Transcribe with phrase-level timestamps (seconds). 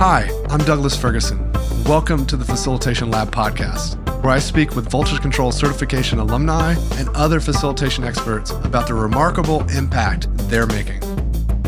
[0.00, 1.52] Hi, I'm Douglas Ferguson.
[1.84, 7.10] Welcome to the Facilitation Lab podcast, where I speak with Voltage Control certification alumni and
[7.10, 11.02] other facilitation experts about the remarkable impact they're making.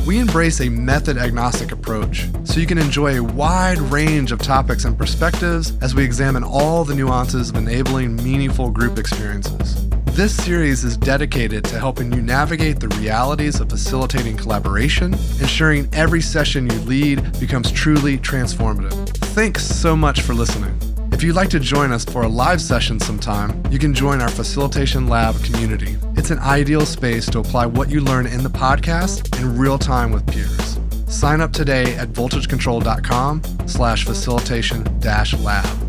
[0.06, 4.86] We embrace a method agnostic approach so you can enjoy a wide range of topics
[4.86, 9.91] and perspectives as we examine all the nuances of enabling meaningful group experiences.
[10.14, 16.20] This series is dedicated to helping you navigate the realities of facilitating collaboration, ensuring every
[16.20, 19.08] session you lead becomes truly transformative.
[19.34, 20.78] Thanks so much for listening.
[21.12, 24.28] If you'd like to join us for a live session sometime, you can join our
[24.28, 25.96] Facilitation Lab community.
[26.14, 30.12] It's an ideal space to apply what you learn in the podcast in real time
[30.12, 30.78] with peers.
[31.08, 35.81] Sign up today at voltagecontrol.com slash facilitation dash lab.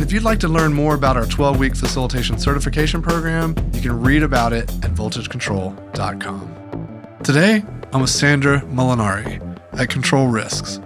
[0.00, 4.00] And if you'd like to learn more about our 12-week facilitation certification program, you can
[4.00, 7.18] read about it at voltagecontrol.com.
[7.22, 10.76] Today, I'm with Sandra Molinari at Control Risks,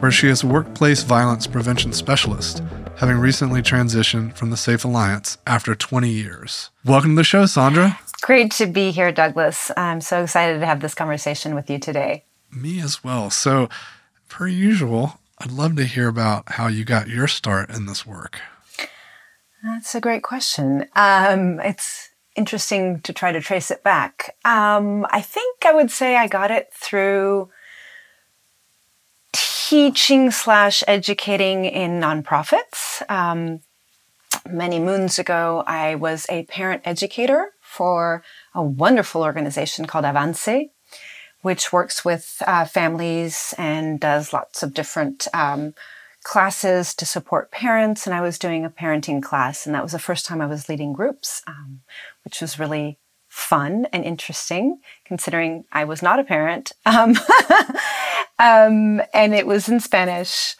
[0.00, 2.62] where she is a workplace violence prevention specialist
[2.96, 6.70] having recently transitioned from the Safe Alliance after 20 years.
[6.82, 8.00] Welcome to the show, Sandra.
[8.22, 9.70] Great to be here, Douglas.
[9.76, 12.24] I'm so excited to have this conversation with you today.
[12.50, 13.28] Me as well.
[13.28, 13.68] So,
[14.30, 18.40] per usual, I'd love to hear about how you got your start in this work.
[19.62, 20.86] That's a great question.
[20.96, 24.36] Um, it's interesting to try to trace it back.
[24.44, 27.50] Um, I think I would say I got it through
[29.32, 33.08] teaching slash educating in nonprofits.
[33.10, 33.60] Um,
[34.50, 38.22] many moons ago, I was a parent educator for
[38.54, 40.70] a wonderful organization called Avance,
[41.42, 45.74] which works with uh, families and does lots of different um,
[46.22, 48.06] classes to support parents.
[48.06, 50.68] And I was doing a parenting class, and that was the first time I was
[50.68, 51.80] leading groups, um,
[52.24, 56.72] which was really fun and interesting, considering I was not a parent.
[56.86, 57.16] Um,
[58.38, 60.56] um, and it was in Spanish.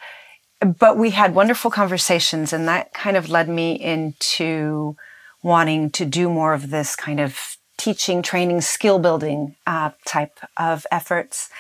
[0.60, 4.96] But we had wonderful conversations, and that kind of led me into
[5.42, 10.86] wanting to do more of this kind of teaching, training, skill building uh, type of
[10.92, 11.50] efforts.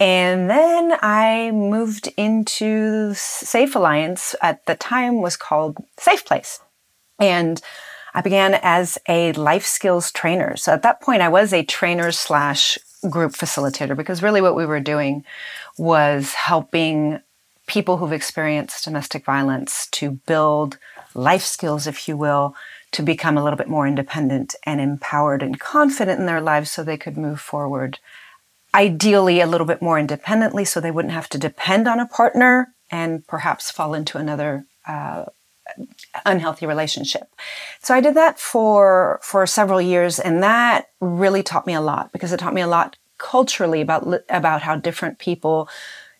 [0.00, 4.34] And then I moved into Safe Alliance.
[4.40, 6.60] At the time, was called Safe Place,
[7.18, 7.60] and
[8.14, 10.56] I began as a life skills trainer.
[10.56, 12.78] So at that point, I was a trainer slash
[13.10, 15.24] group facilitator because really what we were doing
[15.76, 17.20] was helping
[17.66, 20.78] people who've experienced domestic violence to build
[21.14, 22.54] life skills, if you will,
[22.92, 26.82] to become a little bit more independent and empowered and confident in their lives so
[26.82, 27.98] they could move forward.
[28.74, 32.74] Ideally, a little bit more independently so they wouldn't have to depend on a partner
[32.90, 35.24] and perhaps fall into another uh,
[36.24, 37.28] unhealthy relationship.
[37.80, 42.12] So I did that for for several years and that really taught me a lot
[42.12, 45.68] because it taught me a lot culturally about about how different people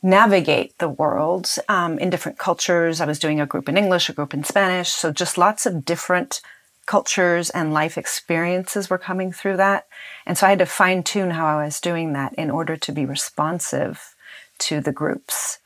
[0.03, 3.01] navigate the world um, in different cultures.
[3.01, 5.85] I was doing a group in English, a group in Spanish, so just lots of
[5.85, 6.41] different
[6.89, 9.87] cultures and life experiences were coming through that.
[10.25, 12.93] And so I had to fine tune how I was doing that in order to
[12.93, 14.15] be responsive
[14.61, 15.59] to the groups.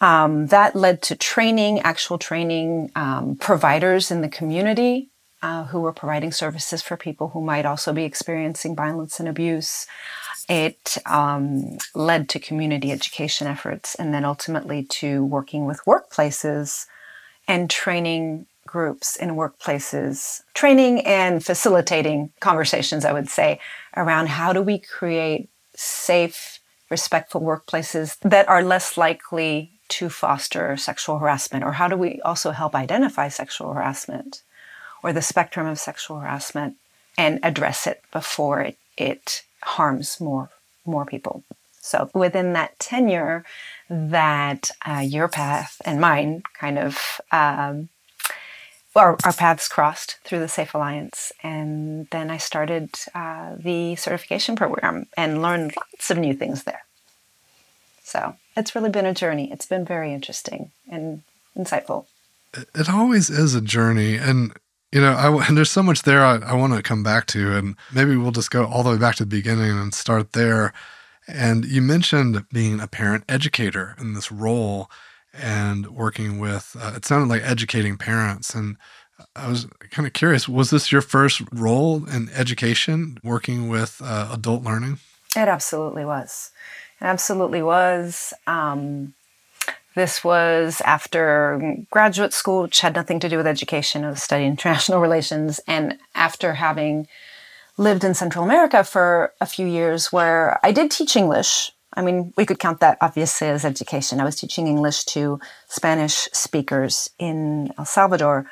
[0.00, 5.08] Um, that led to training, actual training um, providers in the community
[5.40, 9.86] uh, who were providing services for people who might also be experiencing violence and abuse.
[10.48, 16.86] It um, led to community education efforts and then ultimately to working with workplaces
[17.46, 23.60] and training groups in workplaces, training and facilitating conversations, I would say,
[23.96, 26.58] around how do we create safe,
[26.90, 31.64] respectful workplaces that are less likely to foster sexual harassment?
[31.64, 34.42] Or how do we also help identify sexual harassment
[35.02, 36.76] or the spectrum of sexual harassment
[37.16, 40.50] and address it before it, it harms more,
[40.84, 41.44] more people?
[41.86, 43.44] So within that tenure,
[43.88, 47.88] that uh, your path and mine kind of um,
[48.96, 51.32] our, our, paths crossed through the Safe Alliance.
[51.42, 56.84] And then I started uh, the certification program and learned lots of new things there.
[58.02, 59.50] So it's really been a journey.
[59.50, 61.22] It's been very interesting and
[61.56, 62.06] insightful.
[62.74, 64.16] It always is a journey.
[64.16, 64.52] And,
[64.92, 67.56] you know, I, and there's so much there I, I want to come back to.
[67.56, 70.72] And maybe we'll just go all the way back to the beginning and start there.
[71.28, 74.88] And you mentioned being a parent educator in this role
[75.34, 78.54] and working with, uh, it sounded like educating parents.
[78.54, 78.76] And
[79.34, 84.30] I was kind of curious was this your first role in education, working with uh,
[84.32, 84.98] adult learning?
[85.34, 86.50] It absolutely was.
[87.00, 88.32] It absolutely was.
[88.46, 89.14] Um,
[89.94, 94.04] this was after graduate school, which had nothing to do with education.
[94.04, 95.58] I was studying international relations.
[95.66, 97.08] And after having
[97.78, 102.34] lived in Central America for a few years, where I did teach English, I mean,
[102.36, 104.20] we could count that obviously as education.
[104.20, 108.46] I was teaching English to Spanish speakers in El Salvador.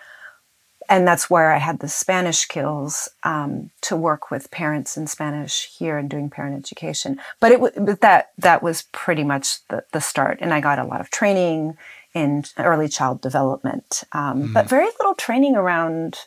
[0.88, 5.70] And that's where I had the Spanish skills um, to work with parents in Spanish
[5.78, 7.18] here and doing parent education.
[7.40, 10.38] But it but that that was pretty much the, the start.
[10.40, 11.76] And I got a lot of training
[12.14, 14.52] in early child development, um, mm.
[14.52, 16.18] but very little training around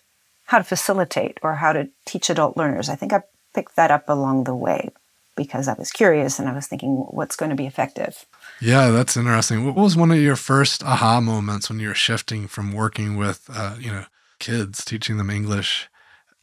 [0.45, 2.89] how to facilitate or how to teach adult learners.
[2.89, 4.89] I think I picked that up along the way
[5.35, 8.25] because I was curious and I was thinking, what's going to be effective?
[8.59, 9.65] Yeah, that's interesting.
[9.65, 13.49] What was one of your first aha moments when you were shifting from working with,
[13.53, 14.05] uh, you know,
[14.39, 15.89] kids, teaching them English,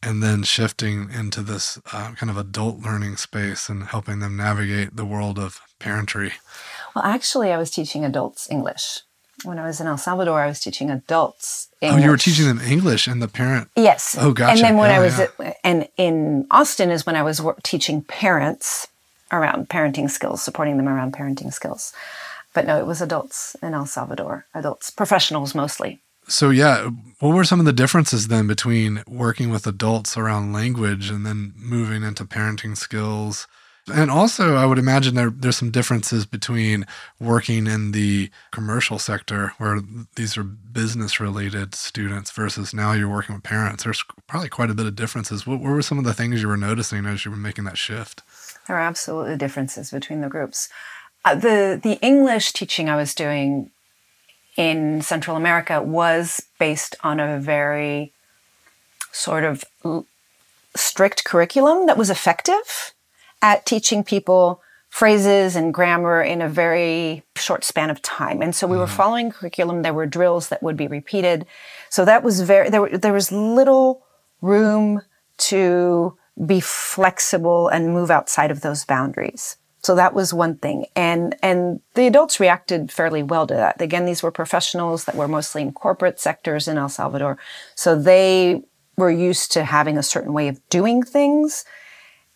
[0.01, 4.95] and then shifting into this uh, kind of adult learning space and helping them navigate
[4.95, 6.33] the world of parentry?
[6.95, 9.01] Well, actually, I was teaching adults English
[9.45, 11.69] when I was in El Salvador, I was teaching adults.
[11.81, 12.01] English.
[12.01, 13.69] Oh, you were teaching them English and the parent.
[13.75, 14.15] Yes.
[14.19, 14.51] Oh, gotcha.
[14.51, 15.27] And then when oh, I was yeah.
[15.39, 18.87] at, and in Austin is when I was teaching parents
[19.31, 21.93] around parenting skills, supporting them around parenting skills.
[22.53, 26.01] But no, it was adults in El Salvador, adults, professionals mostly.
[26.27, 26.89] So yeah,
[27.19, 31.53] what were some of the differences then between working with adults around language and then
[31.55, 33.47] moving into parenting skills?
[33.93, 36.87] And also, I would imagine there, there's some differences between
[37.19, 39.79] working in the commercial sector, where
[40.15, 43.83] these are business related students, versus now you're working with parents.
[43.83, 45.45] There's probably quite a bit of differences.
[45.45, 47.77] What, what were some of the things you were noticing as you were making that
[47.77, 48.23] shift?
[48.67, 50.67] There are absolutely differences between the groups.
[51.23, 53.69] Uh, the the English teaching I was doing
[54.57, 58.13] in Central America was based on a very
[59.11, 59.63] sort of
[60.75, 62.93] strict curriculum that was effective
[63.41, 68.41] at teaching people phrases and grammar in a very short span of time.
[68.41, 68.95] And so we were mm.
[68.95, 69.81] following curriculum.
[69.81, 71.45] There were drills that would be repeated.
[71.89, 74.03] So that was very, there, there was little
[74.41, 75.01] room
[75.37, 79.57] to be flexible and move outside of those boundaries.
[79.85, 80.87] So that was one thing.
[80.95, 83.81] And, and the adults reacted fairly well to that.
[83.81, 87.37] Again, these were professionals that were mostly in corporate sectors in El Salvador.
[87.75, 88.63] So they
[88.97, 91.65] were used to having a certain way of doing things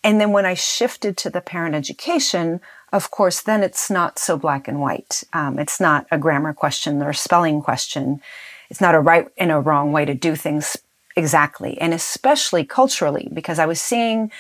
[0.04, 2.62] and then when I shifted to the parent education,
[2.94, 5.24] of course, then it's not so black and white.
[5.34, 8.22] Um, it's not a grammar question or a spelling question.
[8.70, 10.78] It's not a right and a wrong way to do things
[11.16, 11.80] exactly.
[11.82, 14.32] And especially culturally, because I was seeing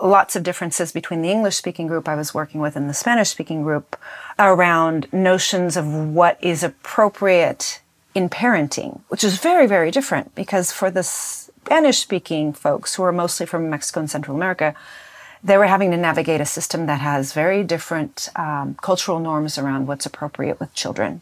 [0.00, 3.30] lots of differences between the English speaking group I was working with and the Spanish
[3.30, 3.96] speaking group
[4.38, 7.80] around notions of what is appropriate
[8.14, 13.12] in parenting, which is very, very different because for the Spanish speaking folks who are
[13.12, 14.74] mostly from Mexico and Central America,
[15.42, 19.86] they were having to navigate a system that has very different um, cultural norms around
[19.86, 21.20] what's appropriate with children.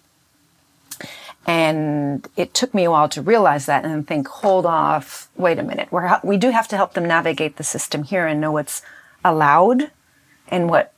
[1.47, 5.63] And it took me a while to realize that and think, hold off, wait a
[5.63, 5.89] minute.
[5.91, 8.83] We're, we do have to help them navigate the system here and know what's
[9.25, 9.91] allowed
[10.49, 10.93] and what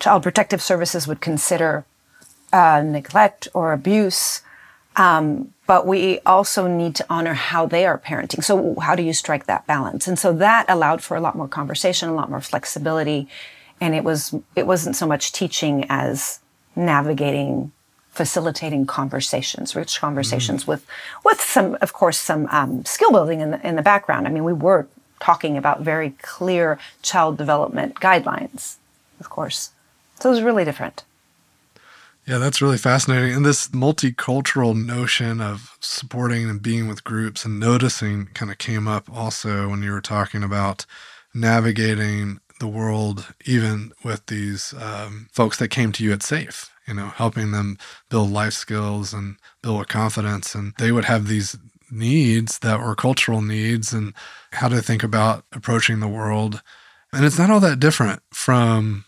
[0.00, 1.84] child protective services would consider
[2.52, 4.42] uh, neglect or abuse.
[4.96, 8.44] Um, but we also need to honor how they are parenting.
[8.44, 10.06] So how do you strike that balance?
[10.06, 13.28] And so that allowed for a lot more conversation, a lot more flexibility.
[13.80, 16.40] And it was, it wasn't so much teaching as
[16.76, 17.72] navigating,
[18.12, 20.68] facilitating conversations, rich conversations mm.
[20.68, 20.86] with,
[21.24, 24.26] with some, of course, some um, skill building in the, in the background.
[24.26, 24.86] I mean, we were
[25.18, 28.76] talking about very clear child development guidelines,
[29.18, 29.70] of course.
[30.20, 31.04] So it was really different.
[32.26, 33.34] Yeah, that's really fascinating.
[33.34, 38.86] And this multicultural notion of supporting and being with groups and noticing kind of came
[38.86, 40.86] up also when you were talking about
[41.34, 46.94] navigating the world, even with these um, folks that came to you at SAFE, you
[46.94, 47.78] know, helping them
[48.10, 50.54] build life skills and build confidence.
[50.54, 51.56] And they would have these
[51.90, 54.14] needs that were cultural needs and
[54.52, 56.62] how to think about approaching the world.
[57.12, 59.04] And it's not all that different from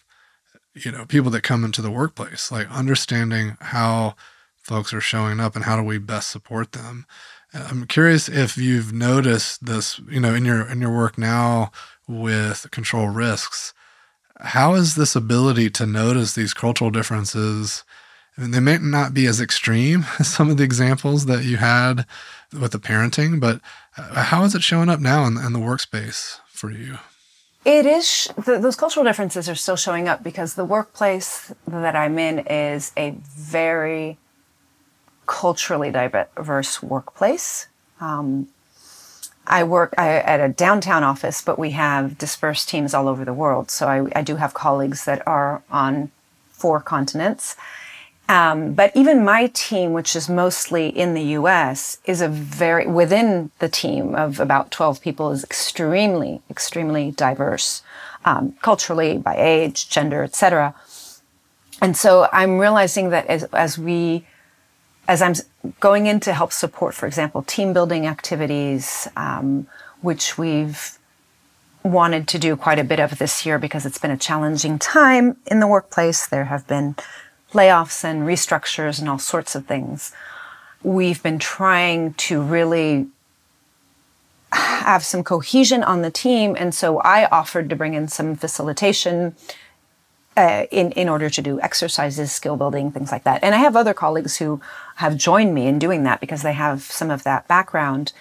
[0.75, 4.15] you know people that come into the workplace like understanding how
[4.63, 7.07] folks are showing up and how do we best support them
[7.53, 11.71] i'm curious if you've noticed this you know in your in your work now
[12.09, 13.73] with control risks
[14.41, 17.85] how is this ability to notice these cultural differences
[18.37, 21.59] I mean, they may not be as extreme as some of the examples that you
[21.59, 22.07] had
[22.53, 23.61] with the parenting, but
[23.97, 26.99] uh, how is it showing up now in, in the workspace for you?
[27.65, 32.19] It is, the, those cultural differences are still showing up because the workplace that I'm
[32.19, 34.19] in is a very
[35.27, 37.69] culturally diverse workplace.
[38.01, 38.49] Um,
[39.47, 43.35] I work I, at a downtown office, but we have dispersed teams all over the
[43.35, 43.71] world.
[43.71, 46.11] So I, I do have colleagues that are on
[46.51, 47.57] four continents.
[48.27, 53.51] Um, but even my team, which is mostly in the U.S., is a very within
[53.59, 57.83] the team of about twelve people is extremely, extremely diverse,
[58.25, 60.75] um, culturally, by age, gender, etc.
[61.83, 64.25] And so I'm realizing that as, as we,
[65.07, 65.35] as I'm
[65.81, 69.67] going in to help support, for example, team building activities, um,
[70.01, 70.99] which we've
[71.83, 75.37] wanted to do quite a bit of this year because it's been a challenging time
[75.47, 76.27] in the workplace.
[76.27, 76.97] There have been
[77.53, 80.13] layoffs and restructures and all sorts of things.
[80.83, 83.09] We've been trying to really
[84.53, 86.57] have some cohesion on the team.
[86.59, 89.35] And so I offered to bring in some facilitation
[90.37, 93.43] uh, in, in order to do exercises, skill building, things like that.
[93.43, 94.61] And I have other colleagues who
[94.97, 98.13] have joined me in doing that because they have some of that background.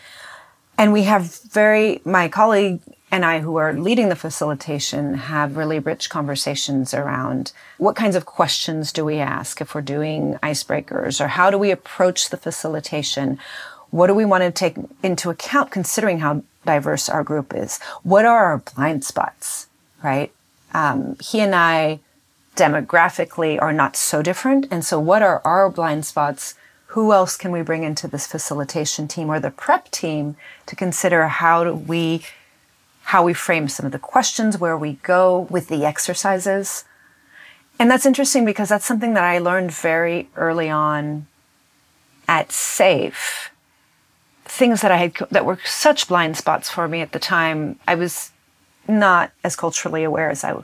[0.77, 2.81] And we have very, my colleague
[3.13, 8.25] and I, who are leading the facilitation, have really rich conversations around what kinds of
[8.25, 13.37] questions do we ask if we're doing icebreakers or how do we approach the facilitation?
[13.91, 17.79] What do we want to take into account considering how diverse our group is?
[18.01, 19.67] What are our blind spots,
[20.03, 20.31] right?
[20.73, 21.99] Um, he and I
[22.55, 24.67] demographically are not so different.
[24.71, 26.55] And so what are our blind spots?
[26.87, 30.35] Who else can we bring into this facilitation team or the prep team
[30.67, 32.23] to consider how do we
[33.03, 36.85] how we frame some of the questions, where we go with the exercises.
[37.77, 41.27] And that's interesting because that's something that I learned very early on
[42.27, 43.49] at SAFE.
[44.45, 47.79] Things that I had that were such blind spots for me at the time.
[47.87, 48.31] I was
[48.87, 50.55] not as culturally aware as I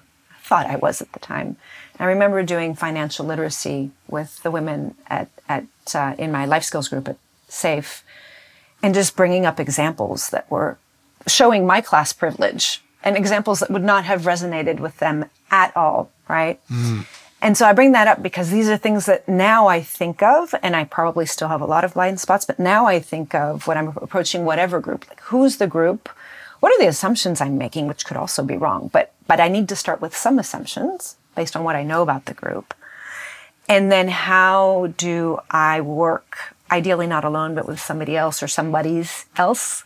[0.41, 1.57] thought I was at the time.
[1.99, 6.87] I remember doing financial literacy with the women at, at uh, in my life skills
[6.87, 8.03] group at SAFE,
[8.81, 10.77] and just bringing up examples that were
[11.27, 16.09] showing my class privilege and examples that would not have resonated with them at all,
[16.27, 16.59] right?
[16.69, 17.05] Mm.
[17.41, 20.53] And so I bring that up because these are things that now I think of,
[20.61, 23.65] and I probably still have a lot of blind spots, but now I think of
[23.65, 26.09] when I'm approaching whatever group, like who's the group?
[26.59, 29.69] What are the assumptions I'm making, which could also be wrong, but, but I need
[29.69, 32.73] to start with some assumptions based on what I know about the group.
[33.67, 39.25] And then how do I work, ideally not alone, but with somebody else or somebody's
[39.37, 39.83] else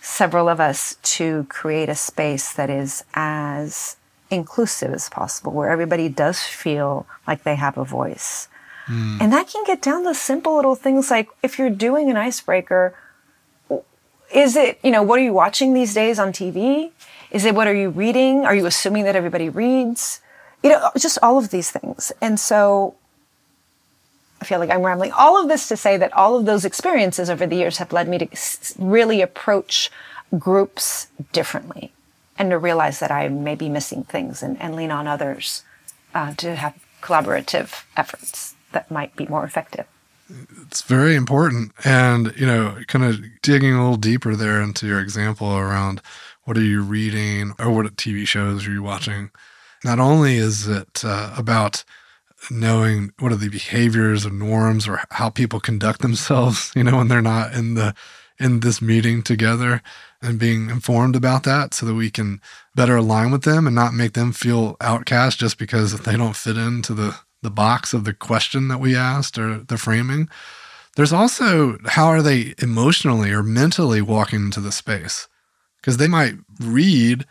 [0.00, 3.96] several of us to create a space that is as
[4.30, 8.48] inclusive as possible, where everybody does feel like they have a voice.
[8.86, 9.20] Mm.
[9.20, 12.96] And that can get down to simple little things like if you're doing an icebreaker,
[14.34, 16.90] is it, you know, what are you watching these days on TV?
[17.30, 18.44] Is it what are you reading?
[18.44, 20.20] Are you assuming that everybody reads?
[20.62, 22.12] You know, just all of these things.
[22.20, 22.94] And so
[24.40, 25.12] I feel like I'm rambling.
[25.12, 28.08] All of this to say that all of those experiences over the years have led
[28.08, 28.28] me to
[28.78, 29.90] really approach
[30.38, 31.92] groups differently
[32.36, 35.62] and to realize that I may be missing things and, and lean on others
[36.14, 39.86] uh, to have collaborative efforts that might be more effective.
[40.66, 41.72] It's very important.
[41.84, 46.00] And, you know, kind of digging a little deeper there into your example around
[46.44, 49.30] what are you reading or what TV shows are you watching?
[49.84, 51.84] Not only is it uh, about
[52.50, 57.08] knowing what are the behaviors or norms or how people conduct themselves, you know, when
[57.08, 57.94] they're not in the
[58.38, 59.82] in this meeting together
[60.20, 62.40] and being informed about that so that we can
[62.74, 66.56] better align with them and not make them feel outcast just because they don't fit
[66.56, 70.28] into the the box of the question that we asked or the framing.
[70.96, 75.28] There's also how are they emotionally or mentally walking into the space?
[75.80, 77.26] Because they might read,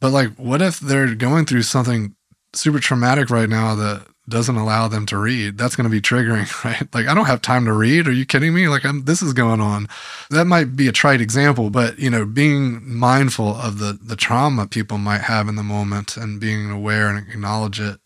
[0.00, 2.14] but like, what if they're going through something
[2.52, 6.64] super traumatic right now that doesn't allow them to read, that's going to be triggering,
[6.64, 6.86] right?
[6.94, 8.08] Like, I don't have time to read.
[8.08, 8.68] Are you kidding me?
[8.68, 9.88] Like, I'm, this is going on.
[10.30, 14.66] That might be a trite example, but you know, being mindful of the the trauma
[14.66, 17.98] people might have in the moment and being aware and acknowledge it.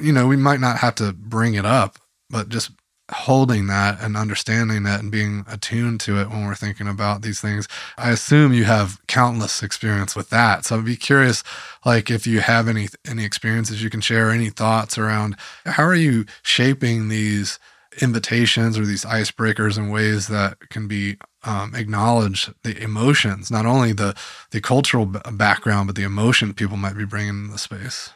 [0.00, 1.98] You know, we might not have to bring it up,
[2.30, 2.70] but just
[3.10, 7.40] holding that and understanding that and being attuned to it when we're thinking about these
[7.40, 7.66] things.
[7.96, 10.64] I assume you have countless experience with that.
[10.64, 11.42] So I'd be curious,
[11.84, 15.94] like if you have any any experiences you can share, any thoughts around how are
[15.94, 17.58] you shaping these
[18.00, 23.92] invitations or these icebreakers in ways that can be um, acknowledge the emotions, not only
[23.92, 24.14] the
[24.50, 28.10] the cultural background, but the emotion people might be bringing in the space.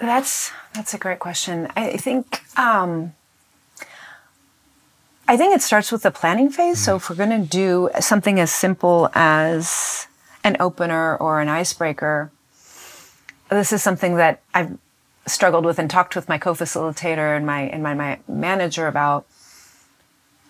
[0.00, 1.68] That's that's a great question.
[1.76, 3.14] I think um,
[5.28, 6.82] I think it starts with the planning phase.
[6.82, 10.06] So if we're going to do something as simple as
[10.44, 12.30] an opener or an icebreaker,
[13.48, 14.78] this is something that I've
[15.26, 19.26] struggled with and talked with my co-facilitator and my and my, my manager about.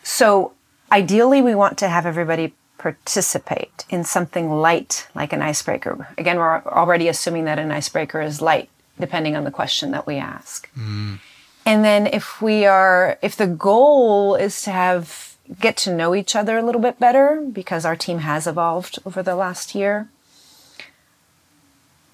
[0.02, 0.52] So
[0.90, 6.08] ideally we want to have everybody participate in something light like an icebreaker.
[6.18, 10.16] Again, we're already assuming that an icebreaker is light depending on the question that we
[10.16, 10.68] ask.
[10.74, 11.18] Mm.
[11.64, 16.34] And then if we are, if the goal is to have, get to know each
[16.34, 20.08] other a little bit better because our team has evolved over the last year,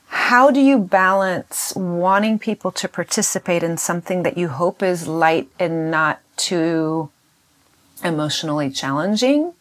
[0.09, 5.49] how do you balance wanting people to participate in something that you hope is light
[5.59, 7.11] and not too
[8.05, 9.55] emotionally challenging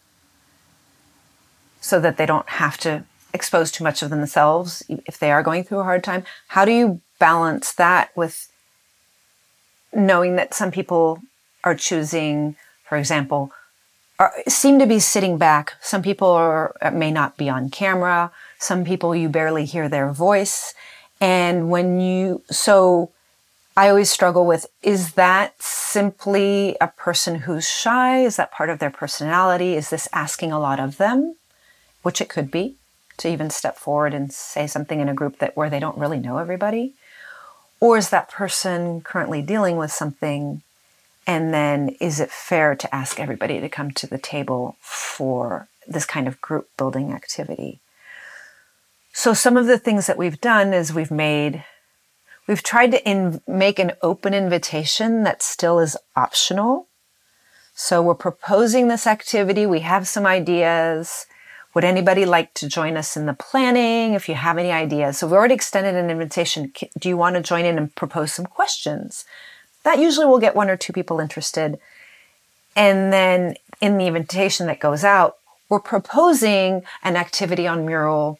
[1.80, 5.64] so that they don't have to expose too much of themselves if they are going
[5.64, 6.24] through a hard time?
[6.48, 8.48] How do you balance that with
[9.94, 11.20] knowing that some people
[11.64, 13.52] are choosing, for example,
[14.18, 15.74] are, seem to be sitting back.
[15.80, 18.32] Some people are, uh, may not be on camera.
[18.58, 20.74] Some people you barely hear their voice.
[21.20, 23.10] And when you, so
[23.76, 28.22] I always struggle with, is that simply a person who's shy?
[28.22, 29.74] Is that part of their personality?
[29.74, 31.36] Is this asking a lot of them?
[32.02, 32.76] Which it could be
[33.18, 36.18] to even step forward and say something in a group that where they don't really
[36.18, 36.94] know everybody.
[37.80, 40.62] Or is that person currently dealing with something
[41.26, 46.06] and then is it fair to ask everybody to come to the table for this
[46.06, 47.80] kind of group building activity?
[49.12, 51.64] So some of the things that we've done is we've made,
[52.46, 56.86] we've tried to in, make an open invitation that still is optional.
[57.74, 59.66] So we're proposing this activity.
[59.66, 61.26] We have some ideas.
[61.74, 65.18] Would anybody like to join us in the planning if you have any ideas?
[65.18, 66.72] So we've already extended an invitation.
[66.98, 69.24] Do you want to join in and propose some questions?
[69.88, 71.78] that usually will get one or two people interested.
[72.76, 78.38] And then in the invitation that goes out, we're proposing an activity on mural.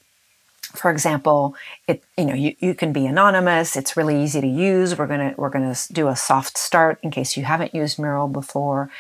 [0.75, 1.55] For example,
[1.87, 3.77] it, you know, you, you can be anonymous.
[3.77, 4.99] It's really easy to use.
[4.99, 7.99] We're going to, we're going to do a soft start in case you haven't used
[7.99, 8.91] mural before.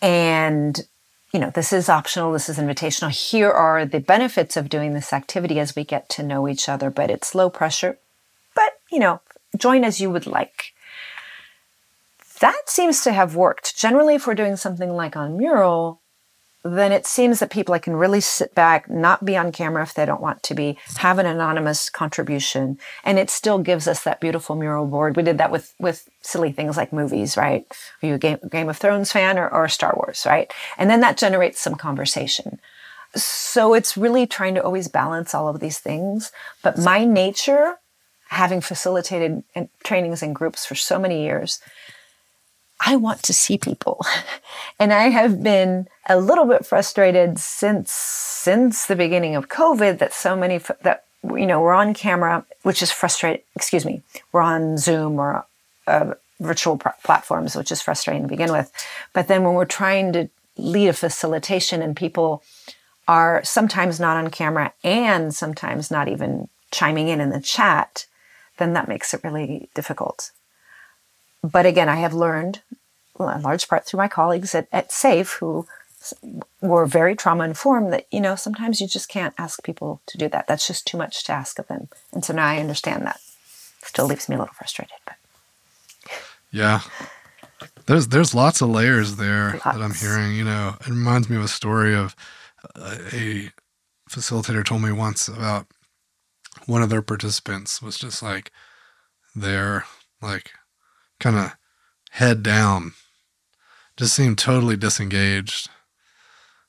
[0.00, 0.80] And,
[1.32, 2.32] you know, this is optional.
[2.32, 3.10] This is invitational.
[3.10, 6.90] Here are the benefits of doing this activity as we get to know each other,
[6.90, 7.98] but it's low pressure.
[8.54, 9.20] But, you know,
[9.56, 10.72] join as you would like.
[12.40, 13.76] That seems to have worked.
[13.76, 16.00] Generally, if we're doing something like on mural,
[16.64, 19.94] then it seems that people I can really sit back, not be on camera if
[19.94, 24.20] they don't want to be, have an anonymous contribution, and it still gives us that
[24.20, 25.16] beautiful mural board.
[25.16, 27.64] We did that with with silly things like movies, right?
[28.02, 30.52] Are you a Game, Game of Thrones fan or, or Star Wars, right?
[30.76, 32.60] And then that generates some conversation.
[33.14, 36.30] So it's really trying to always balance all of these things.
[36.62, 37.76] But my nature,
[38.28, 39.42] having facilitated
[39.84, 41.60] trainings and groups for so many years,
[42.80, 44.04] I want to see people.
[44.78, 50.12] and I have been a little bit frustrated since since the beginning of COVID that
[50.12, 53.42] so many that you know we're on camera, which is frustrating.
[53.56, 55.44] Excuse me, we're on Zoom or
[55.86, 58.72] uh, virtual pr- platforms, which is frustrating to begin with.
[59.12, 62.42] But then when we're trying to lead a facilitation and people
[63.06, 68.06] are sometimes not on camera and sometimes not even chiming in in the chat,
[68.58, 70.30] then that makes it really difficult
[71.42, 72.60] but again, I have learned,
[73.18, 75.66] well, in large part through my colleagues at, at SAFE, who
[76.60, 80.28] were very trauma informed, that, you know, sometimes you just can't ask people to do
[80.28, 80.46] that.
[80.46, 81.88] That's just too much to ask of them.
[82.12, 83.20] And so now I understand that.
[83.82, 85.16] Still leaves me a little frustrated, but.
[86.50, 86.80] Yeah.
[87.86, 89.64] There's there's lots of layers there lots.
[89.64, 90.36] that I'm hearing.
[90.36, 92.14] You know, it reminds me of a story of
[92.76, 93.50] uh, a
[94.10, 95.66] facilitator told me once about
[96.66, 98.52] one of their participants was just like
[99.34, 99.86] there,
[100.20, 100.52] like
[101.20, 101.56] kind of
[102.10, 102.92] head down,
[103.96, 105.68] just seemed totally disengaged.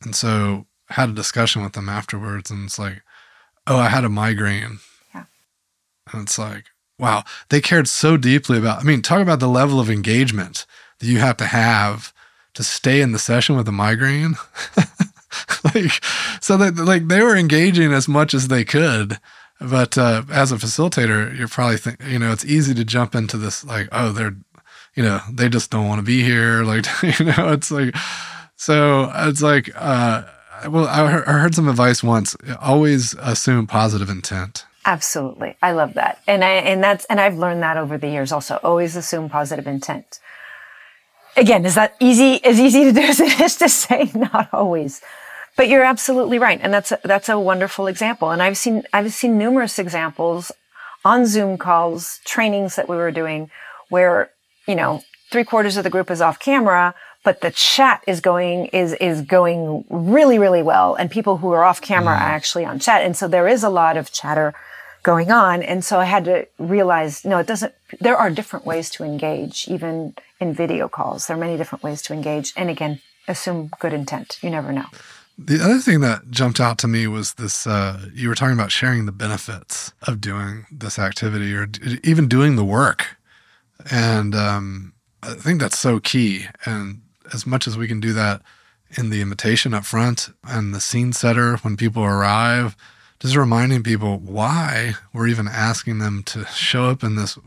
[0.02, 3.02] And so I had a discussion with them afterwards, and it's like,
[3.68, 4.80] oh, I had a migraine.
[5.14, 5.26] Yeah.
[6.12, 6.66] And it's like,
[6.98, 10.66] wow, they cared so deeply about, I mean, talk about the level of engagement
[11.00, 12.14] that you have to have
[12.56, 14.36] to stay in the session with a migraine.
[15.74, 16.04] like,
[16.42, 19.20] so that, like, they were engaging as much as they could
[19.62, 23.38] but uh, as a facilitator, you're probably think, you know, it's easy to jump into
[23.38, 24.36] this like, oh, they're,
[24.96, 26.64] you know, they just don't want to be here.
[26.70, 26.86] Like,
[27.20, 27.96] you know, it's like,
[28.56, 30.24] so it's like, uh,
[30.68, 32.36] well, I heard some advice once.
[32.60, 34.66] Always assume positive intent.
[34.86, 38.32] Absolutely, I love that, and I and that's and I've learned that over the years.
[38.32, 40.20] Also, always assume positive intent.
[41.38, 42.44] Again, is that easy?
[42.44, 44.10] As easy to do as it is to say?
[44.16, 45.02] Not always.
[45.60, 48.32] But you're absolutely right, and that's a, that's a wonderful example.
[48.32, 50.54] And I've seen I've seen numerous examples
[51.04, 53.52] on Zoom calls, trainings that we were doing,
[53.90, 54.30] where
[54.70, 56.96] you know three quarters of the group is off camera,
[57.26, 61.66] but the chat is going is is going really really well, and people who are
[61.66, 62.22] off camera mm.
[62.22, 64.54] are actually on chat, and so there is a lot of chatter
[65.04, 65.62] going on.
[65.62, 67.74] And so I had to realize, no, it doesn't.
[68.00, 71.28] There are different ways to engage, even in video calls.
[71.28, 74.40] There are many different ways to engage, and again, assume good intent.
[74.42, 74.86] You never know.
[75.42, 78.74] The other thing that jumped out to me was this uh, you were talking about
[78.74, 83.16] sharing the benefits of doing this activity or d- even doing the work.
[83.90, 86.48] And um, I think that's so key.
[86.66, 87.02] And
[87.34, 88.42] as much as we can do that
[88.98, 92.76] in the invitation up front and the scene setter when people arrive,
[93.22, 97.40] just reminding people why we're even asking them to show up in this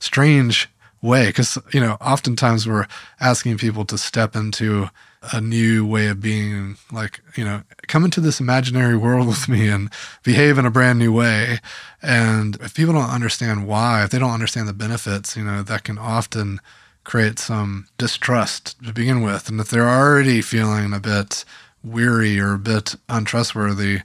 [0.00, 0.68] strange
[1.00, 1.28] way.
[1.28, 2.88] Because, you know, oftentimes we're
[3.20, 4.88] asking people to step into
[5.32, 9.68] a new way of being, like, you know, come into this imaginary world with me
[9.68, 9.90] and
[10.22, 11.60] behave in a brand new way.
[12.02, 15.84] And if people don't understand why, if they don't understand the benefits, you know, that
[15.84, 16.60] can often
[17.04, 19.48] create some distrust to begin with.
[19.48, 21.44] And if they're already feeling a bit
[21.84, 24.00] weary or a bit untrustworthy,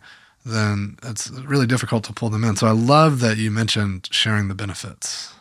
[0.45, 2.55] then it's really difficult to pull them in.
[2.55, 5.33] So I love that you mentioned sharing the benefits.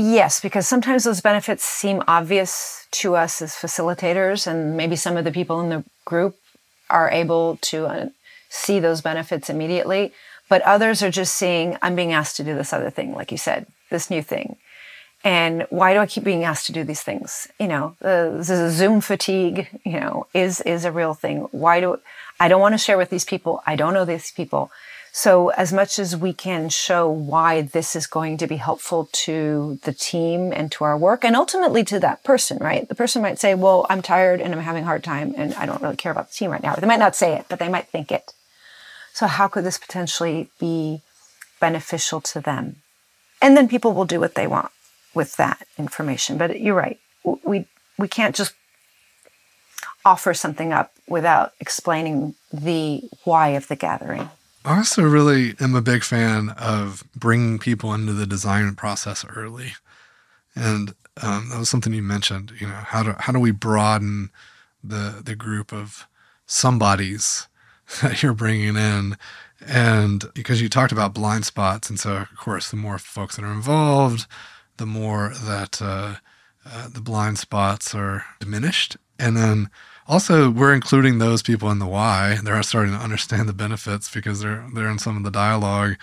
[0.00, 5.26] Yes, because sometimes those benefits seem obvious to us as facilitators, and maybe some of
[5.26, 6.36] the people in the group
[6.88, 8.08] are able to uh,
[8.48, 10.14] see those benefits immediately.
[10.48, 13.36] But others are just seeing, I'm being asked to do this other thing, like you
[13.36, 14.56] said, this new thing.
[15.22, 17.48] And why do I keep being asked to do these things?
[17.60, 21.40] You know, uh, the Zoom fatigue, you know, is is a real thing.
[21.52, 21.98] Why do
[22.40, 23.62] I don't want to share with these people?
[23.66, 24.70] I don't know these people.
[25.12, 29.78] So as much as we can show why this is going to be helpful to
[29.82, 32.88] the team and to our work and ultimately to that person, right?
[32.88, 35.66] The person might say, well, I'm tired and I'm having a hard time and I
[35.66, 36.76] don't really care about the team right now.
[36.76, 38.32] They might not say it, but they might think it.
[39.12, 41.02] So how could this potentially be
[41.60, 42.76] beneficial to them?
[43.42, 44.70] And then people will do what they want
[45.12, 46.38] with that information.
[46.38, 47.00] But you're right.
[47.24, 47.66] We
[47.98, 48.54] we can't just
[50.04, 54.30] offer something up without explaining the why of the gathering.
[54.64, 59.72] I also really am a big fan of bringing people into the design process early,
[60.54, 62.52] and um, that was something you mentioned.
[62.60, 64.30] You know, how do how do we broaden
[64.84, 66.06] the the group of
[66.46, 67.48] somebodies
[68.02, 69.16] that you're bringing in,
[69.66, 73.44] and because you talked about blind spots, and so of course, the more folks that
[73.44, 74.26] are involved,
[74.76, 76.16] the more that uh,
[76.66, 79.70] uh, the blind spots are diminished, and then
[80.10, 82.38] also, we're including those people in the why.
[82.42, 85.96] They're starting to understand the benefits because they're they're in some of the dialogue,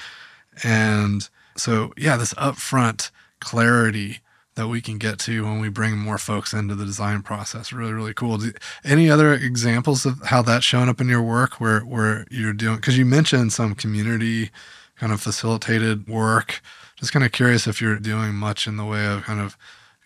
[0.63, 4.19] and so yeah, this upfront clarity
[4.55, 7.73] that we can get to when we bring more folks into the design process.
[7.73, 8.37] Really, really cool.
[8.37, 8.53] Do,
[8.85, 12.77] any other examples of how that's shown up in your work where where you're doing?
[12.77, 14.51] Because you mentioned some community
[14.95, 16.61] kind of facilitated work.
[16.95, 19.57] Just kind of curious if you're doing much in the way of kind of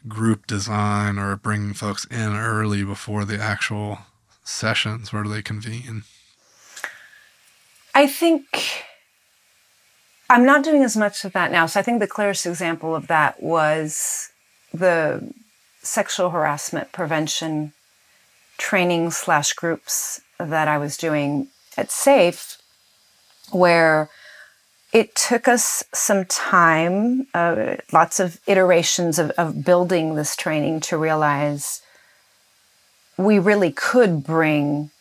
[0.07, 3.99] group design or bringing folks in early before the actual
[4.43, 6.03] sessions where do they convene?
[7.93, 8.85] I think
[10.29, 11.65] I'm not doing as much of that now.
[11.65, 14.29] So I think the clearest example of that was
[14.73, 15.33] the
[15.83, 17.73] sexual harassment prevention
[18.57, 22.61] training slash groups that I was doing at SAFE,
[23.51, 24.09] where
[24.93, 30.97] it took us some time, uh, lots of iterations of, of building this training to
[30.97, 31.81] realize
[33.17, 34.91] we really could bring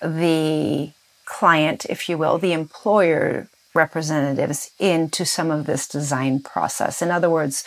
[0.00, 0.90] the
[1.24, 7.02] client, if you will, the employer representatives into some of this design process.
[7.02, 7.64] In other words,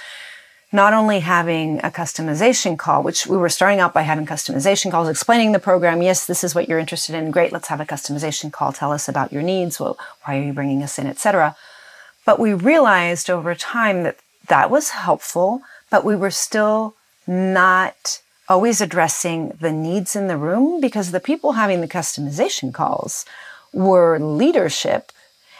[0.71, 5.09] not only having a customization call, which we were starting out by having customization calls,
[5.09, 6.01] explaining the program.
[6.01, 7.31] Yes, this is what you're interested in.
[7.31, 7.51] Great.
[7.51, 8.71] Let's have a customization call.
[8.71, 9.79] Tell us about your needs.
[9.79, 11.55] Well, why are you bringing us in, etc.
[12.25, 18.81] But we realized over time that that was helpful, but we were still not always
[18.81, 23.25] addressing the needs in the room because the people having the customization calls
[23.73, 25.11] were leadership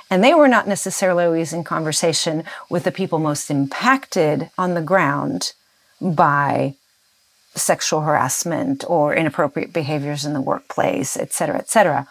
[0.10, 4.82] and they were not necessarily always in conversation with the people most impacted on the
[4.82, 5.54] ground
[6.02, 6.76] by
[7.56, 12.08] sexual harassment or inappropriate behaviors in the workplace, et cetera, et cetera.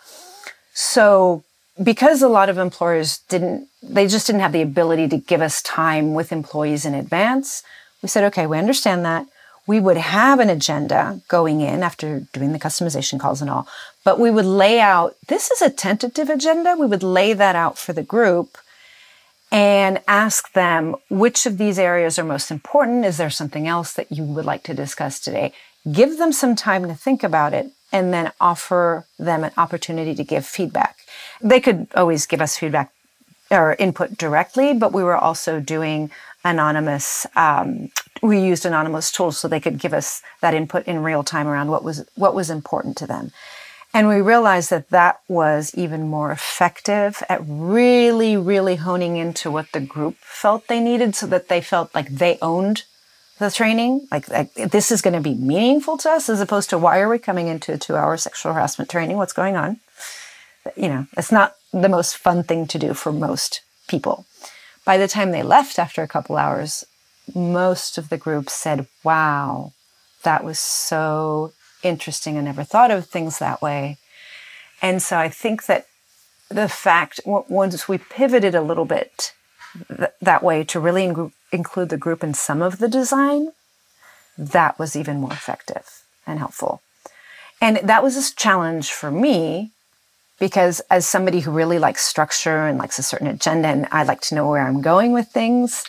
[0.75, 1.43] So
[1.83, 5.63] because a lot of employers didn't, they just didn't have the ability to give us
[5.63, 7.63] time with employees in advance,
[8.03, 9.27] we said, okay, we understand that.
[9.67, 13.69] We would have an agenda going in after doing the customization calls and all,
[14.09, 16.75] but we would lay out this is a tentative agenda.
[16.79, 18.57] We would lay that out for the group
[19.53, 23.05] and ask them which of these areas are most important.
[23.05, 25.53] Is there something else that you would like to discuss today?
[25.93, 30.25] Give them some time to think about it and then offer them an opportunity to
[30.25, 30.97] give feedback.
[31.43, 32.91] They could always give us feedback
[33.51, 36.11] or input directly, but we were also doing
[36.45, 37.91] anonymous um,
[38.23, 41.69] we used anonymous tools so they could give us that input in real time around
[41.69, 43.33] what was what was important to them
[43.95, 49.71] and we realized that that was even more effective at really really honing into what
[49.73, 52.85] the group felt they needed so that they felt like they owned
[53.39, 56.79] the training like, like this is going to be meaningful to us as opposed to
[56.79, 59.17] why are we coming into a two hour sexual harassment training?
[59.17, 59.79] What's going on?
[60.77, 64.27] You know it's not the most fun thing to do for most people.
[64.85, 66.85] By the time they left after a couple hours
[67.35, 69.73] most of the group said, wow,
[70.23, 72.37] that was so interesting.
[72.37, 73.99] I never thought of things that way.
[74.81, 75.87] And so I think that
[76.49, 79.33] the fact once we pivoted a little bit
[79.89, 83.51] th- that way to really in- include the group in some of the design,
[84.37, 86.81] that was even more effective and helpful.
[87.61, 89.73] And that was a challenge for me
[90.39, 94.21] because as somebody who really likes structure and likes a certain agenda and I like
[94.23, 95.85] to know where I'm going with things,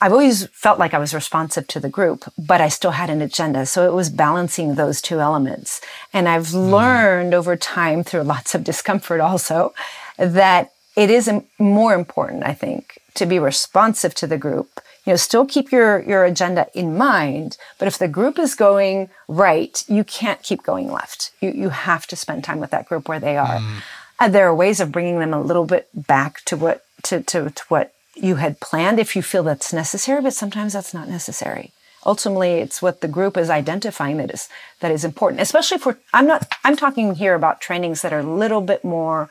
[0.00, 3.22] I've always felt like I was responsive to the group, but I still had an
[3.22, 3.64] agenda.
[3.64, 5.80] So it was balancing those two elements.
[6.12, 6.70] And I've mm.
[6.70, 9.74] learned over time through lots of discomfort also
[10.18, 14.80] that it is more important, I think, to be responsive to the group.
[15.04, 19.08] You know, still keep your, your agenda in mind, but if the group is going
[19.28, 21.32] right, you can't keep going left.
[21.40, 23.58] You, you have to spend time with that group where they are.
[23.58, 23.82] Mm.
[24.18, 27.50] And there are ways of bringing them a little bit back to what, to, to,
[27.50, 31.72] to what you had planned if you feel that's necessary, but sometimes that's not necessary.
[32.04, 34.48] Ultimately, it's what the group is identifying that is
[34.80, 35.40] that is important.
[35.40, 39.28] Especially for I'm not I'm talking here about trainings that are a little bit more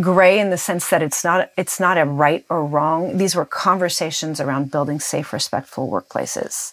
[0.00, 3.18] gray in the sense that it's not it's not a right or wrong.
[3.18, 6.72] These were conversations around building safe, respectful workplaces.